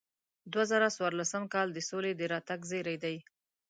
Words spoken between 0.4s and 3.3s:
دوه زره څوارلسم کال د سولې د راتګ زیری دی.